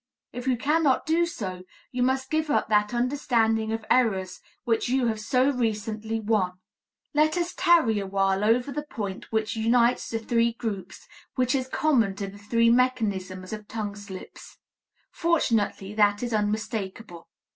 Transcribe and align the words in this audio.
If 0.33 0.47
you 0.47 0.57
cannot 0.57 1.05
do 1.05 1.27
so, 1.27 1.61
you 1.91 2.01
must 2.01 2.31
give 2.31 2.49
up 2.49 2.69
that 2.69 2.91
understanding 2.91 3.71
of 3.71 3.85
errors 3.87 4.41
which 4.63 4.89
you 4.89 5.05
have 5.05 5.19
so 5.19 5.51
recently 5.51 6.19
won. 6.19 6.53
Let 7.13 7.37
us 7.37 7.53
tarry 7.55 7.99
a 7.99 8.07
while 8.07 8.43
over 8.43 8.71
the 8.71 8.81
point 8.81 9.31
which 9.31 9.55
unites 9.55 10.09
the 10.09 10.17
three 10.17 10.53
groups, 10.53 11.07
which 11.35 11.53
is 11.53 11.67
common 11.67 12.15
to 12.15 12.25
the 12.25 12.39
three 12.39 12.71
mechanisms 12.71 13.53
of 13.53 13.67
tongue 13.67 13.93
slips. 13.95 14.57
Fortunately, 15.11 15.93
that 15.93 16.23
is 16.23 16.33
unmistakable. 16.33 17.27